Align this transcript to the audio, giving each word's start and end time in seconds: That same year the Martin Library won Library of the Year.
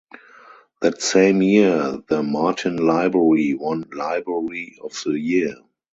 That 0.81 0.99
same 1.03 1.43
year 1.43 2.01
the 2.09 2.23
Martin 2.23 2.77
Library 2.77 3.53
won 3.53 3.85
Library 3.93 4.79
of 4.83 4.99
the 5.05 5.11
Year. 5.19 5.53